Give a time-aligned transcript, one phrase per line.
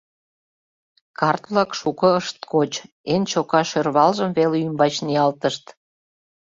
[1.19, 2.71] Карт-влак шуко ышт коч,
[3.13, 5.65] эн чока шӧрвалжым веле ӱмбач ниялтышт.